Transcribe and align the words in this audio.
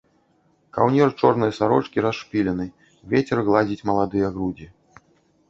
Каўнер 0.77 1.09
чорнай 1.19 1.53
сарочкі 1.57 1.97
расшпілены, 2.07 2.67
вецер 3.13 3.37
гладзіць 3.51 3.85
маладыя 3.93 4.27
грудзі. 4.39 4.67